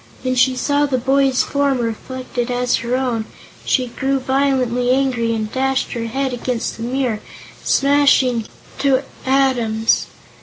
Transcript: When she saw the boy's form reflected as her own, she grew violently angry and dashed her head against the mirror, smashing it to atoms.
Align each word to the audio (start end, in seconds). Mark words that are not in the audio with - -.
When 0.23 0.33
she 0.33 0.55
saw 0.55 0.87
the 0.87 0.97
boy's 0.97 1.43
form 1.43 1.77
reflected 1.77 2.49
as 2.49 2.77
her 2.77 2.95
own, 2.95 3.25
she 3.63 3.85
grew 3.89 4.17
violently 4.19 4.89
angry 4.89 5.35
and 5.35 5.51
dashed 5.51 5.91
her 5.91 6.05
head 6.07 6.33
against 6.33 6.77
the 6.77 6.81
mirror, 6.81 7.19
smashing 7.63 8.39
it 8.45 8.49
to 8.79 9.03
atoms. 9.27 10.07